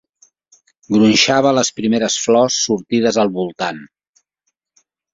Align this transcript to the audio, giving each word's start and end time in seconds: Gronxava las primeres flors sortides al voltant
Gronxava 0.95 1.51
las 1.59 1.71
primeres 1.81 2.17
flors 2.31 2.59
sortides 2.65 3.23
al 3.27 3.35
voltant 3.39 3.87